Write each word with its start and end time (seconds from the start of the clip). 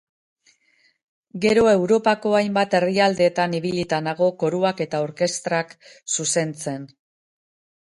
Gero 1.43 1.65
Europako 1.71 2.31
hainbat 2.39 2.73
herrialdetan 2.79 3.55
ibilita 3.59 4.01
nago 4.07 4.31
koruak 4.45 4.83
eta 4.89 5.05
orkestrak 5.11 5.79
zuzentzen. 6.17 6.91